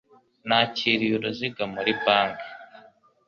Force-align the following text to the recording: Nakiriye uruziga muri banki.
Nakiriye 0.47 1.13
uruziga 1.15 1.63
muri 1.73 1.91
banki. 2.03 2.49